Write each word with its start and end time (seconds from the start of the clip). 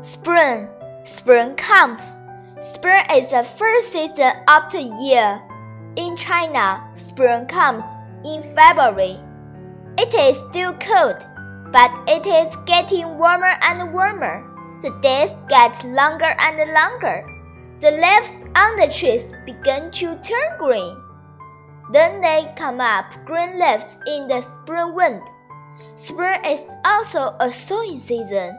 Spring. 0.00 0.68
Spring 1.02 1.56
comes. 1.56 2.00
Spring 2.60 3.04
is 3.12 3.30
the 3.32 3.42
first 3.42 3.92
season 3.92 4.30
after 4.46 4.78
year. 4.78 5.42
In 5.96 6.16
China, 6.16 6.88
spring 6.94 7.46
comes 7.46 7.82
in 8.24 8.42
February. 8.54 9.18
It 9.98 10.14
is 10.14 10.36
still 10.50 10.72
cold, 10.74 11.16
but 11.72 11.90
it 12.06 12.26
is 12.26 12.54
getting 12.64 13.18
warmer 13.18 13.58
and 13.60 13.92
warmer. 13.92 14.46
The 14.82 14.90
days 15.02 15.32
get 15.48 15.84
longer 15.84 16.32
and 16.38 16.58
longer. 16.72 17.26
The 17.80 17.90
leaves 17.90 18.30
on 18.54 18.76
the 18.76 18.86
trees 18.86 19.24
begin 19.44 19.90
to 19.90 20.14
turn 20.22 20.58
green. 20.58 20.96
Then 21.90 22.20
they 22.20 22.52
come 22.56 22.80
up 22.80 23.12
green 23.24 23.58
leaves 23.58 23.98
in 24.06 24.28
the 24.28 24.42
spring 24.42 24.94
wind. 24.94 25.22
Spring 25.96 26.44
is 26.44 26.62
also 26.84 27.34
a 27.40 27.50
sowing 27.52 27.98
season. 27.98 28.56